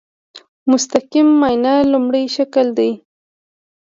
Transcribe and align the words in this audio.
مستقیم 0.71 1.27
معاینه 1.39 1.73
لومړی 1.91 2.23
شکل 2.35 2.67
دی. 2.77 2.91